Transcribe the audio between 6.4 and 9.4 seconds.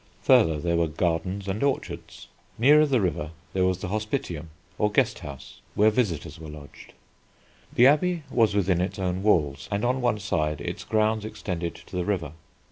lodged. The abbey was within its own